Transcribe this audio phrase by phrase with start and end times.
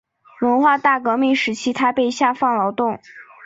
[0.39, 2.99] 文化大革命时期他被下放劳动。